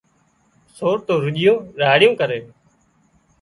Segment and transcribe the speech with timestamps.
[0.77, 2.39] سور تو رُڄيون راڙيون ڪري